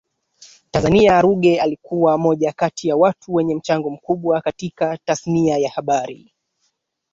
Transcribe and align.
Tanzania 0.71 1.21
Ruge 1.21 1.61
alikua 1.61 2.17
moja 2.17 2.51
kati 2.51 2.87
ya 2.87 2.95
watu 2.95 3.33
wenye 3.33 3.55
mchango 3.55 3.89
mkubwa 3.89 4.41
katika 4.41 4.97
tasnia 5.05 5.57
ya 5.57 5.71
habari 5.71 6.33